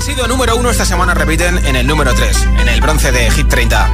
[0.00, 3.30] Han sido número uno esta semana, repiten en el número 3, en el bronce de
[3.32, 3.86] Hit 30.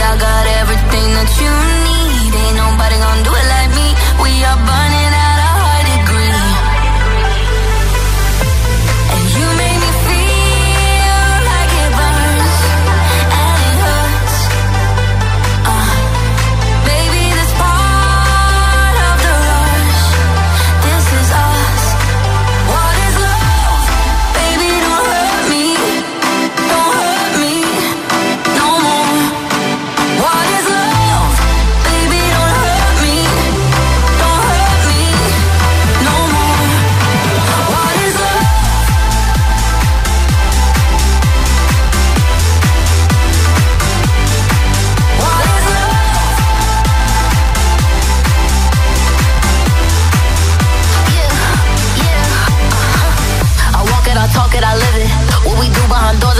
[0.00, 1.52] I got everything that you
[1.84, 2.32] need.
[2.32, 3.88] Ain't nobody gonna do it like me.
[4.22, 4.87] We are burning.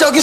[0.00, 0.22] 저기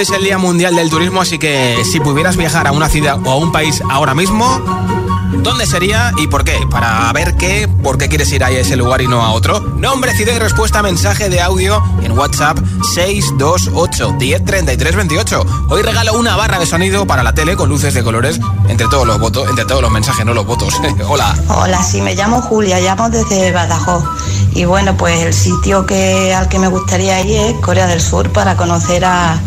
[0.00, 3.30] Es el Día Mundial del Turismo, así que si pudieras viajar a una ciudad o
[3.30, 4.60] a un país ahora mismo,
[5.42, 6.58] ¿Dónde sería y por qué?
[6.70, 9.60] Para ver qué, por qué quieres ir a ese lugar y no a otro.
[9.60, 12.58] Nombre, ciudad y respuesta, mensaje de audio en WhatsApp
[12.94, 15.46] 628 103328.
[15.68, 19.06] Hoy regalo una barra de sonido para la tele con luces de colores entre todos
[19.06, 20.74] los votos, entre todos los mensajes, no los votos.
[21.08, 21.36] Hola.
[21.48, 24.04] Hola, sí, me llamo Julia, llamo desde Badajoz.
[24.54, 28.30] Y bueno, pues el sitio que al que me gustaría ir es Corea del Sur
[28.30, 29.38] para conocer a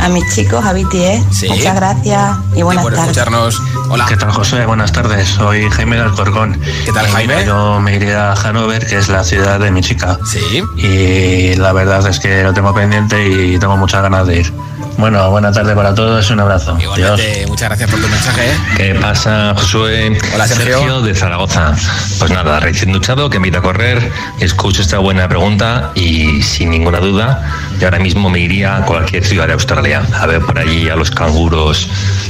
[0.00, 1.48] a mis chicos, a BTS.
[1.48, 3.10] Muchas gracias y buenas por tardes.
[3.10, 3.62] escucharnos.
[3.88, 4.06] Hola.
[4.08, 4.66] ¿Qué tal, José?
[4.66, 5.28] Buenas tardes.
[5.28, 6.60] Soy Jaime de Alcorcón.
[6.84, 7.44] ¿Qué tal, Jaime?
[7.44, 10.18] Yo me iría a Hanover, que es la ciudad de mi chica.
[10.24, 10.62] Sí.
[10.76, 14.52] Y la verdad es que lo tengo pendiente y tengo muchas ganas de ir.
[14.98, 16.76] Bueno, buena tarde para todos, un abrazo.
[16.80, 18.50] Igualmente, muchas gracias por tu mensaje.
[18.50, 18.56] ¿eh?
[18.76, 20.18] ¿Qué pasa, Josué?
[20.34, 21.02] Hola, Sergio.
[21.02, 21.74] de Zaragoza.
[22.18, 24.10] Pues nada, recién duchado, que me a correr,
[24.40, 27.42] escucho esta buena pregunta y sin ninguna duda,
[27.78, 30.96] yo ahora mismo me iría a cualquier ciudad de Australia a ver por allí a
[30.96, 31.88] los canguros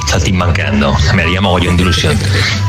[0.08, 0.96] saltimbanqueando.
[1.14, 2.18] Me haría mogollón de ilusión.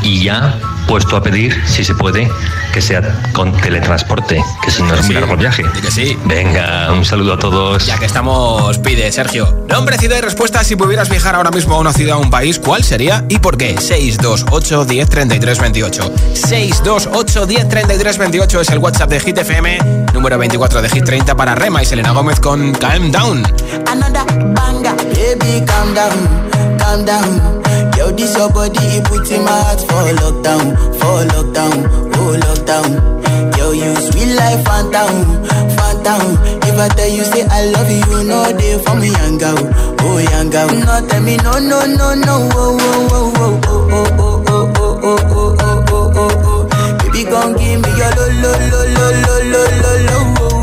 [0.02, 2.30] Y ya puesto a pedir, si se puede,
[2.74, 3.02] que sea
[3.34, 5.64] con teletransporte, que si no es muy largo el viaje.
[5.82, 6.18] que sí.
[6.26, 7.86] Venga, un saludo a todos.
[7.86, 9.66] Ya que estamos, pide Sergio.
[9.70, 10.64] Nombre, ciudad y respuesta.
[10.64, 13.58] Si pudieras viajar ahora mismo a una ciudad o un país, ¿cuál sería y por
[13.58, 13.78] qué?
[13.80, 16.12] 628 10 33 28.
[16.34, 19.80] 628 10 33 28 es el WhatsApp de Hit FM,
[20.14, 23.44] número 24 de Hit 30 para Rema y Selena Gómez con Calm Down.
[23.88, 27.57] Another banga, baby, calm down, calm down.
[27.98, 31.78] Yo, this your body, it puts in my heart for lockdown, for lockdown,
[32.16, 33.58] oh lockdown.
[33.58, 35.46] Yo, you sweet life, phantom,
[35.76, 36.38] phantom.
[36.64, 39.58] If I tell you say I love you, you know they for me, young girl,
[40.02, 40.68] oh young girl.
[40.70, 44.98] No, tell me no, no, no, no, oh, oh, oh, oh, oh, oh, oh, oh,
[45.04, 46.98] oh, oh, oh, oh, oh, oh.
[47.00, 50.50] Baby, gon' give me your lo, lo, lo, lo, lo, lo, lo, lo, oh, oh,
[50.52, 50.57] oh,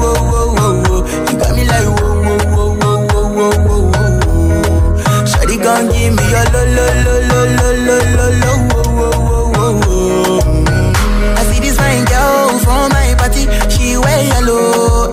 [5.64, 9.62] gon' give me your lo, lo, lo, lo, lo, lo, lo, lo, oh, oh, oh,
[9.64, 11.34] oh, oh.
[11.38, 15.12] I see this fine girl from my party, she wear yellow.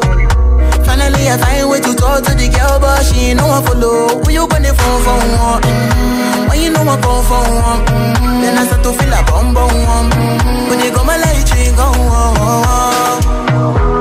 [0.84, 4.20] Finally, I find way to talk to the girl, but she ain't no one follow.
[4.24, 5.62] Who you gonna phone for one?
[5.63, 6.50] Mm-hmm.
[6.50, 8.41] When you know I come for one, mm-hmm.
[8.43, 9.70] then I start to feel a bum bum.
[9.72, 10.70] Mm-hmm.
[10.70, 13.22] When you go my light, you go on.
[13.51, 14.00] Yeah,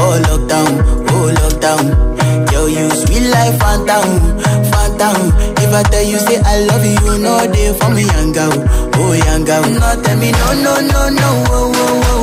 [0.00, 0.72] for lockdown,
[1.12, 1.84] oh lockdown.
[2.52, 4.08] Yo, you sweet life, phantom,
[4.72, 5.16] phantom.
[5.60, 8.52] If I tell you say I love you, you know they for me, young girl,
[8.96, 9.62] oh young girl.
[9.62, 12.19] No, tell me no, no, no, no, oh, oh, oh, oh, oh,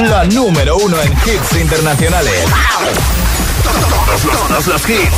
[0.09, 2.45] la número uno en hits internacionales.
[3.63, 5.15] Todos los, todos los hits.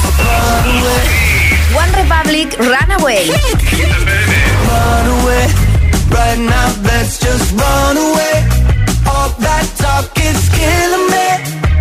[1.74, 3.30] One Republic, Runaway.
[4.68, 5.46] Run away,
[6.10, 8.71] right now, let's just run away.
[9.42, 11.71] That talk is killing me.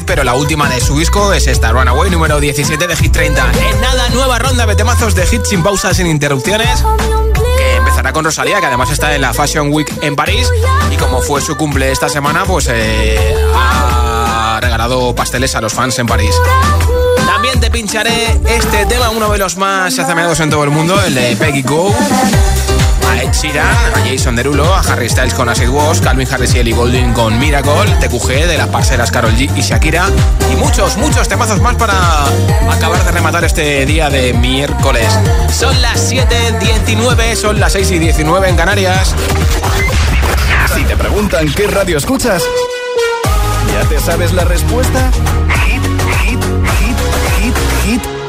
[0.00, 3.52] Pero la última de su disco es esta, Runaway, número 17 de Hit 30.
[3.52, 6.82] En nada, nueva ronda de temazos de hits sin pausas, sin interrupciones,
[7.58, 10.48] que empezará con Rosalía, que además está en la Fashion Week en París,
[10.90, 15.98] y como fue su cumple esta semana, pues eh, ha regalado pasteles a los fans
[15.98, 16.34] en París.
[17.26, 21.14] También te pincharé este tema, uno de los más azameados en todo el mundo, el
[21.14, 21.94] de Peggy Go.
[23.44, 27.12] Ed a Jason Derulo, a Harry Styles con Acid Wash, Calvin Harris y Ellie Goulding
[27.12, 30.06] con Miracle, TQG de las parceras Carol G y Shakira
[30.52, 31.94] y muchos, muchos temazos más para
[32.70, 35.08] acabar de rematar este día de miércoles.
[35.50, 39.14] Son las 7.19, son las 6 y 19 en Canarias.
[40.74, 42.44] Si te preguntan qué radio escuchas,
[43.72, 45.10] ¿ya te sabes la respuesta?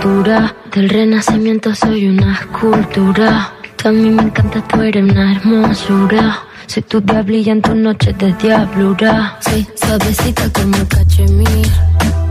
[0.00, 3.52] Del renacimiento soy una escultura.
[3.76, 6.38] También me encanta, tú eres una hermosura.
[6.66, 9.38] Soy tu diablilla en tus noches de diablura.
[9.40, 11.68] Soy suavecita como cachemir.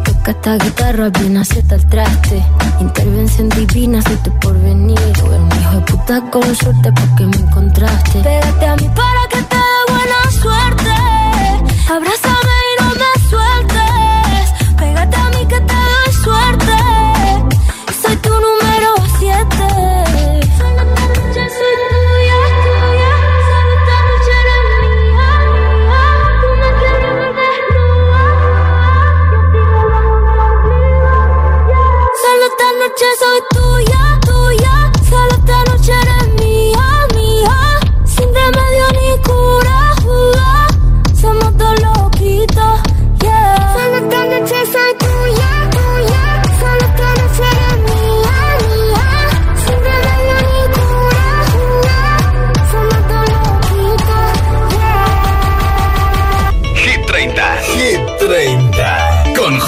[0.04, 2.44] Toca esta guitarra bien acierta el traste.
[2.80, 4.98] Intervención divina, soy tu porvenir.
[5.14, 8.20] Tú eres un hijo de puta con suerte porque me encontraste.
[8.20, 10.92] Pégate a mí para que te dé buena suerte.
[11.88, 12.39] Abraza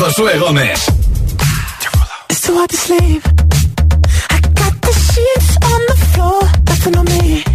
[0.02, 0.88] Josué Gómez.
[2.28, 3.24] It's too hard to sleep.
[4.32, 7.51] I got the sheets on the floor, nothing on me.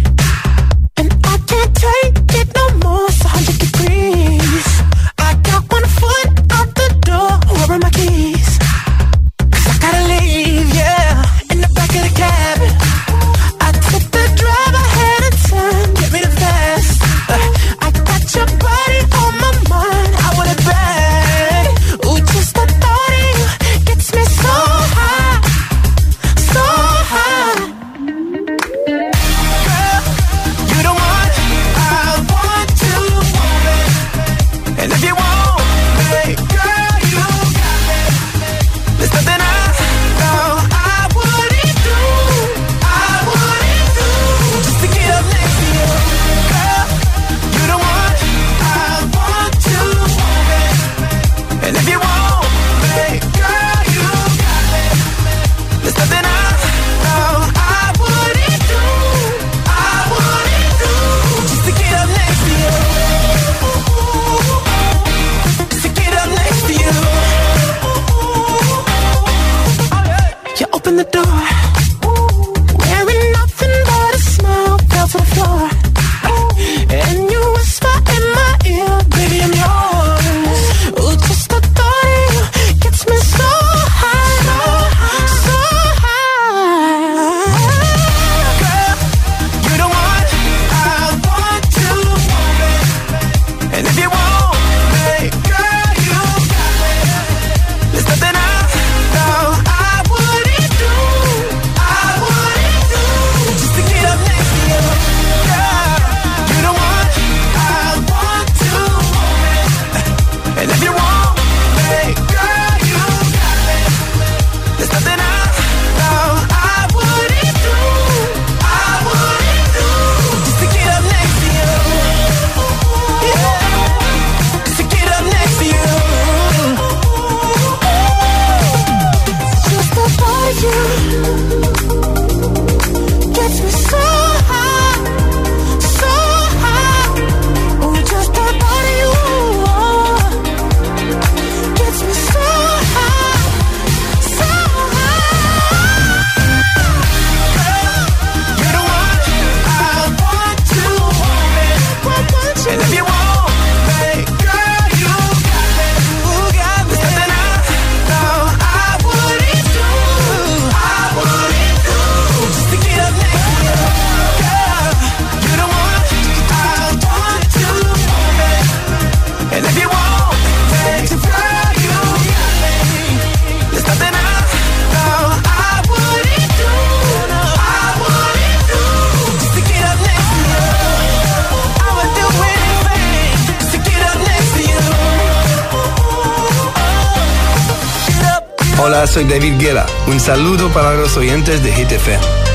[189.17, 189.87] soy David Guerra.
[190.05, 192.46] Un saludo para los oyentes de GTF.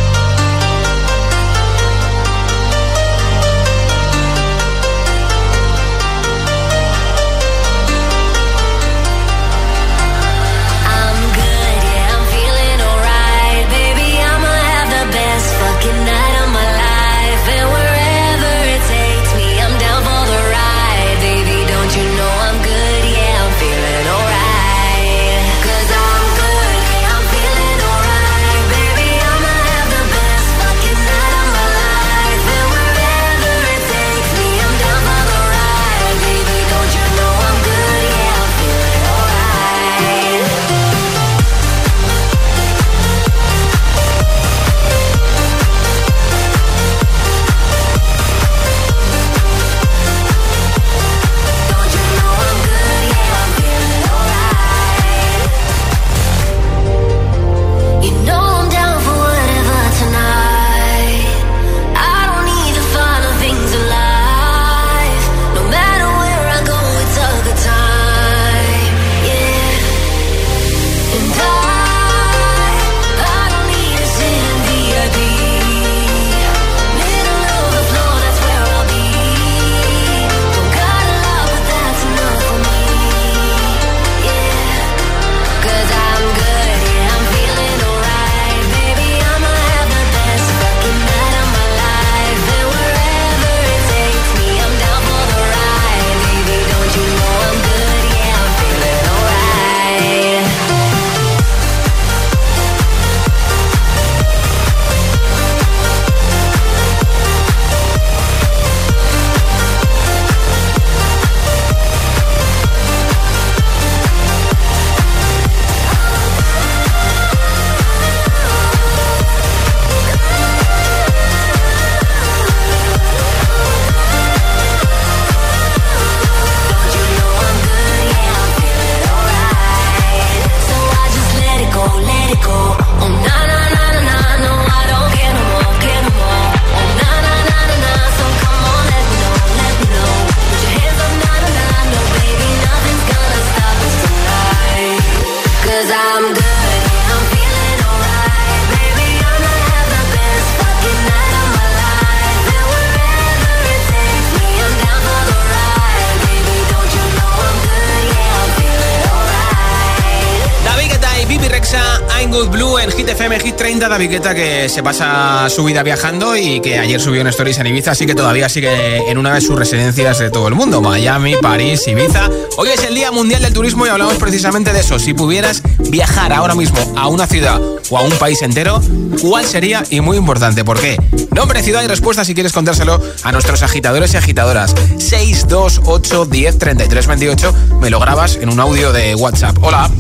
[163.56, 167.58] 30 David Guetta que se pasa su vida viajando y que ayer subió en Stories
[167.58, 170.80] en Ibiza, así que todavía sigue en una de sus residencias de todo el mundo,
[170.80, 172.28] Miami, París, Ibiza.
[172.56, 174.98] Hoy es el Día Mundial del Turismo y hablamos precisamente de eso.
[174.98, 177.60] Si pudieras viajar ahora mismo a una ciudad
[177.90, 178.80] o a un país entero,
[179.20, 179.82] ¿cuál sería?
[179.90, 180.96] Y muy importante, ¿por qué?
[181.34, 184.74] Nombre, ciudad y respuesta si quieres contárselo a nuestros agitadores y agitadoras.
[184.98, 189.56] 628 10 33 28 me lo grabas en un audio de WhatsApp.
[189.62, 189.90] Hola.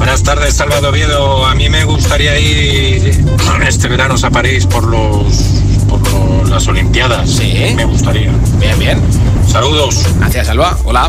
[0.00, 1.44] Buenas tardes, Salvador Oviedo.
[1.44, 3.22] A mí me gustaría ir
[3.66, 5.60] este verano a París por los
[5.90, 7.30] por las Olimpiadas.
[7.30, 7.74] Sí.
[7.76, 8.32] Me gustaría.
[8.58, 8.98] Bien, bien.
[9.46, 10.06] Saludos.
[10.18, 10.78] Gracias, Salva.
[10.84, 11.06] Hola.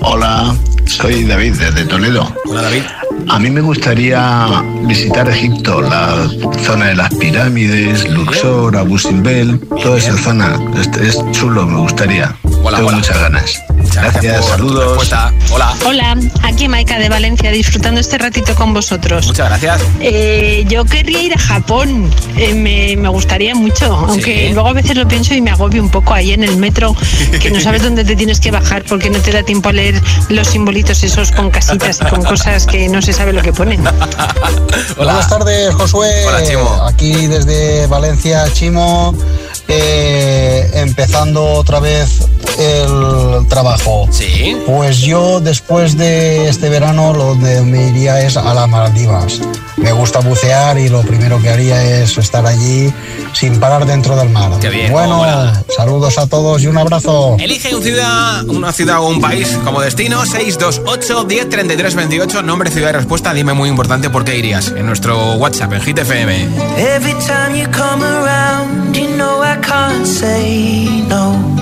[0.00, 2.34] Hola, soy David desde Toledo.
[2.46, 2.82] Hola, David.
[3.28, 4.48] A mí me gustaría
[4.86, 6.28] visitar Egipto, la
[6.64, 10.58] zona de las pirámides, Luxor, Abu Simbel, toda esa zona.
[10.80, 12.34] Este es, chulo, me gustaría.
[12.64, 12.96] Hola, Tengo hola.
[12.98, 13.62] muchas ganas.
[13.94, 14.84] Muchas gracias, Gracias, por tu saludos.
[14.88, 15.32] respuesta.
[15.50, 15.74] Hola.
[15.86, 19.26] Hola, aquí Maika de Valencia, disfrutando este ratito con vosotros.
[19.26, 19.82] Muchas gracias.
[20.00, 24.96] Eh, yo querría ir a Japón, Eh, me, me gustaría mucho, aunque luego a veces
[24.96, 26.96] lo pienso y me agobio un poco ahí en el metro,
[27.40, 30.00] que no sabes dónde te tienes que bajar porque no te da tiempo a leer
[30.30, 33.84] los simbolitos esos con casitas y con cosas que no se sabe lo que ponen.
[34.96, 36.24] Buenas tardes, Josué.
[36.26, 36.82] Hola, Chimo.
[36.86, 39.14] Aquí desde Valencia, Chimo,
[39.68, 42.20] eh, empezando otra vez
[42.58, 43.81] el trabajo.
[44.10, 44.56] Sí.
[44.66, 49.40] Pues yo después de este verano lo donde me iría es a las Maldivas.
[49.76, 52.92] Me gusta bucear y lo primero que haría es estar allí
[53.32, 54.52] sin parar dentro del mar.
[54.60, 55.24] Qué bien, bueno,
[55.74, 57.36] saludos a todos y un abrazo.
[57.40, 60.24] Elige un ciudad, una ciudad o un país como destino.
[60.24, 62.42] 628 10 33 28.
[62.42, 63.32] Nombre, ciudad y respuesta.
[63.32, 64.68] Dime muy importante por qué irías.
[64.68, 66.48] En nuestro WhatsApp, en Hit FM.
[66.76, 71.61] Every time you come around, you know I can't say no.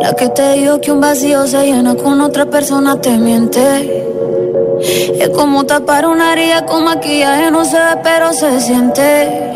[0.00, 4.06] La que te dijo que un vacío se llena con otra persona te miente.
[5.18, 9.50] Es como tapar una herida con maquillaje, no se ve, pero se siente.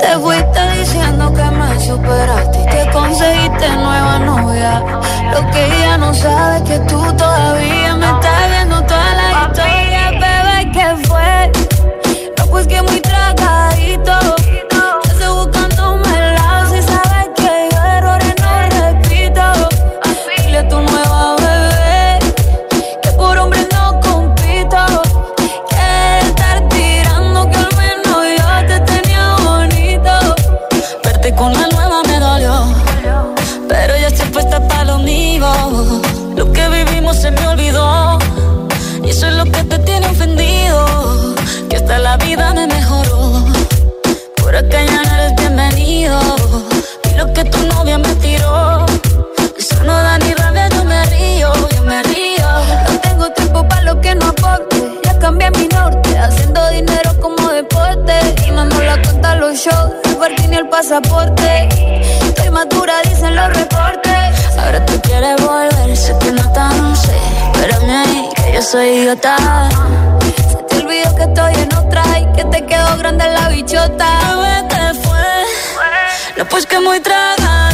[0.00, 4.82] Te fuiste diciendo que me superaste y que conseguiste nueva novia.
[5.32, 8.39] Lo que ella no sabe es que tú todavía me estás
[60.90, 61.68] pasaporte.
[62.26, 64.58] Estoy madura, dicen los reportes.
[64.58, 67.16] Ahora tú quieres volver, sé que no tan sé.
[67.54, 69.36] Espérame ahí, que yo soy idiota.
[70.50, 74.08] Se te olvidó que estoy en otra y que te quedó grande la bichota.
[74.34, 75.44] Bebé, te fue.
[76.36, 77.69] No, pues que muy tragadito.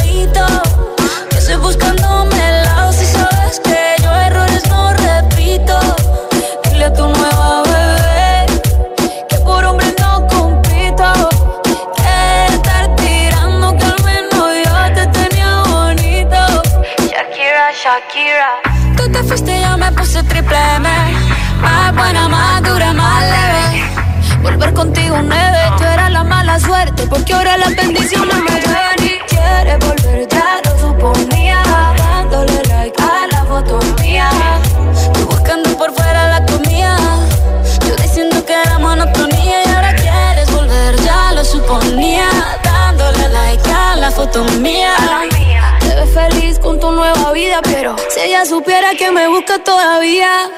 [47.63, 50.49] Pero si ella supiera que me busca todavía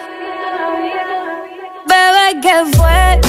[1.86, 3.29] Bebé, ¿qué fue?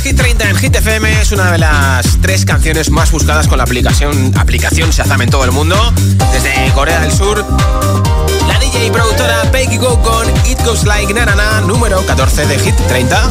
[0.00, 3.64] Hit 30 en Hit FM, es una de las tres canciones más buscadas con la
[3.64, 5.76] aplicación, aplicación Shazam en todo el mundo,
[6.32, 7.44] desde Corea del Sur.
[8.48, 12.74] La DJ y productora Peggy Go con It Goes Like Narana, número 14 de Hit
[12.88, 13.30] 30.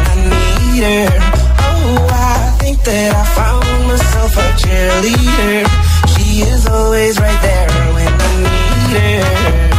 [0.71, 1.07] cheater.
[1.59, 5.65] Oh, I think that I found myself a cheerleader.
[6.13, 9.70] She is always right there when I need her.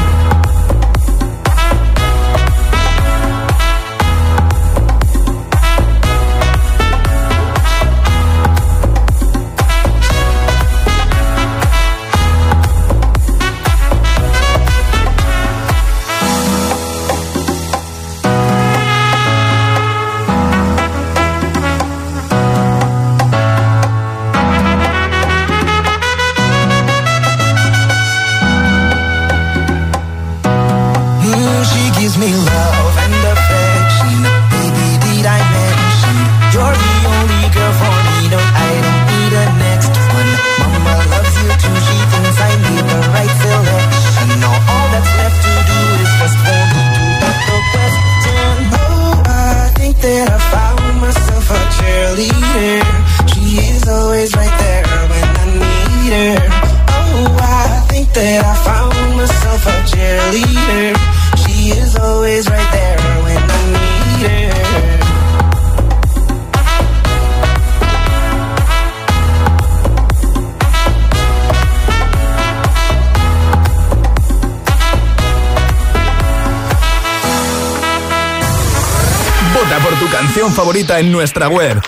[80.02, 81.80] tu canción favorita en nuestra web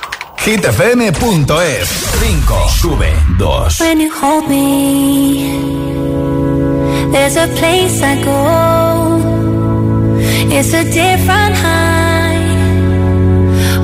[0.45, 5.51] hitfm.es 5 sube 2 When you hold me
[7.11, 9.19] There's a place I go.
[10.49, 12.39] It's a different high.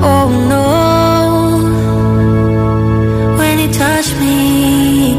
[0.01, 1.67] Oh no.
[3.37, 5.17] When you touch me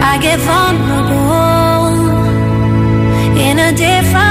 [0.00, 1.88] I get vulnerable
[3.36, 4.27] In a different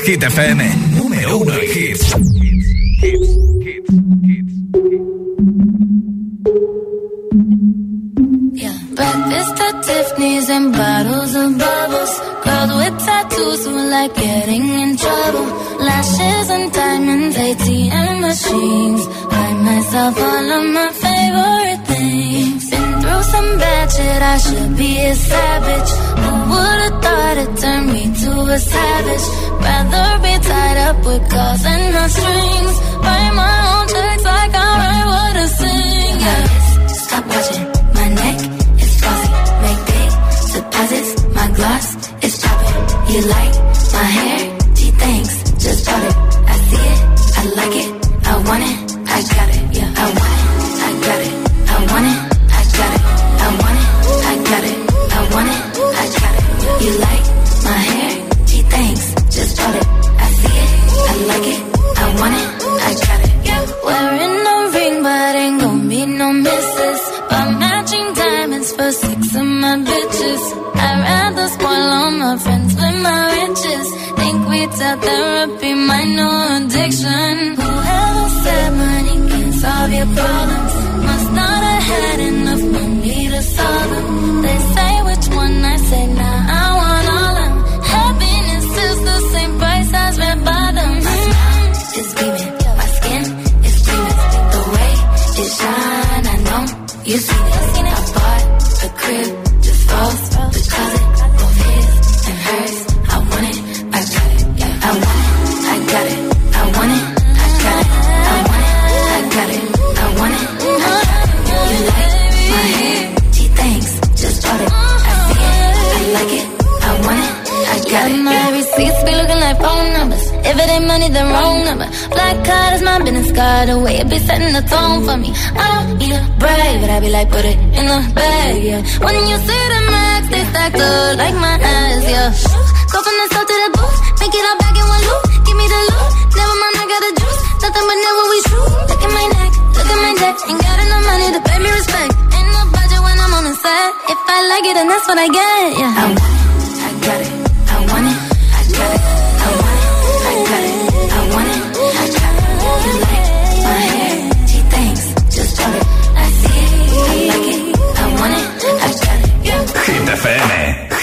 [0.00, 0.83] Kid FM.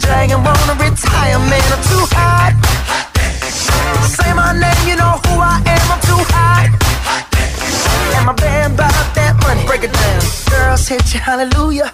[0.00, 1.62] dragon wanna retire, man.
[1.74, 2.52] I'm too hot.
[4.16, 5.86] Say my name, you know who I am.
[5.92, 6.68] I'm too hot.
[8.16, 9.64] And my band bought that money.
[9.66, 10.20] Break it down.
[10.50, 11.92] Girls hit you, hallelujah.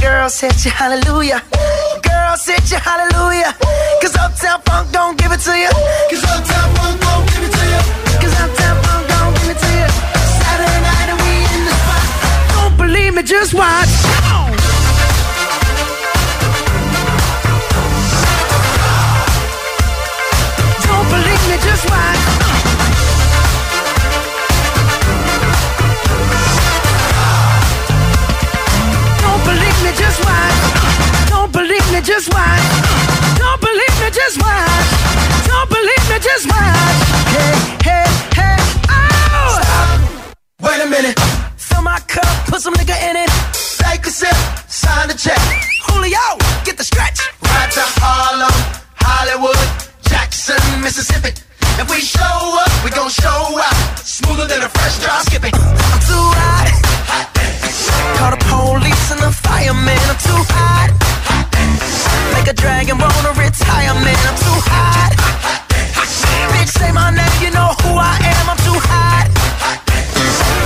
[0.00, 1.42] Girls hit you, hallelujah.
[2.02, 3.52] Girls hit you, hallelujah.
[4.00, 5.70] Cause Uptown Funk don't give it to you.
[6.10, 7.82] Cause Uptown Funk don't give it to you.
[8.22, 9.88] Cause Uptown Funk don't give it to you.
[10.40, 12.06] Saturday night and we in the spot.
[12.54, 14.61] Don't believe me, just watch.
[21.62, 22.22] Just watch.
[29.22, 30.58] Don't believe me, just watch.
[31.30, 32.64] Don't believe me, just watch.
[33.38, 34.88] Don't believe me, just watch.
[35.46, 36.98] Don't believe me, just watch.
[37.34, 37.54] Hey,
[37.86, 38.06] hey,
[38.38, 38.58] hey,
[38.90, 39.58] oh!
[39.58, 40.00] Stop.
[40.66, 41.18] Wait a minute.
[41.56, 43.30] Fill my cup, put some nigga in it.
[43.78, 44.36] Take a sip,
[44.68, 45.38] sign the check.
[45.86, 46.26] Julio,
[46.64, 47.20] get the stretch.
[47.42, 48.52] Right to Harlem,
[48.96, 49.68] Hollywood,
[50.08, 51.32] Jackson, Mississippi.
[51.80, 53.76] If we show up, we gon' show out.
[53.98, 55.54] Smoother than a fresh drop skipping.
[55.54, 56.68] I'm too hot.
[57.08, 57.26] hot
[58.18, 60.02] Call the police and the fireman.
[60.10, 60.90] I'm too hot.
[61.28, 61.42] hot
[62.34, 64.20] Make a dragon wanna retire, man.
[64.28, 65.12] I'm too hot.
[66.52, 68.44] Bitch, say my name, you know who I am.
[68.52, 69.26] I'm too hot.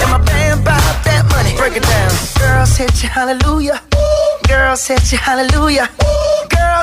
[0.03, 1.57] And my band bought that money.
[1.57, 2.13] Break it down.
[2.39, 3.81] Girls hit you, hallelujah.
[4.49, 5.89] Girls hit you, hallelujah.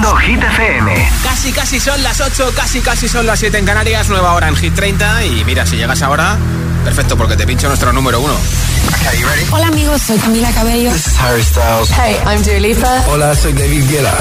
[0.00, 1.10] Hit FM.
[1.22, 4.56] Casi, casi son las 8, casi, casi son las 7 en Canarias, nueva hora en
[4.56, 5.26] Hit 30.
[5.26, 6.38] Y mira, si llegas ahora,
[6.84, 8.34] perfecto, porque te pincho nuestro número uno.
[9.50, 10.90] Hola amigos, soy Camila Cabello.
[10.90, 11.90] This is Harry Styles.
[11.90, 13.04] Hey, I'm Dua Lipa.
[13.08, 14.14] Hola, soy David Guetta.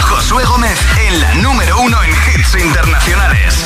[0.00, 0.78] Josué Gómez
[1.08, 3.64] en la número uno en hits internacionales.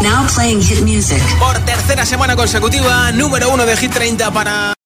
[0.00, 1.22] Now playing hit music.
[1.38, 4.72] Por tercera semana consecutiva, número uno de Hit 30 para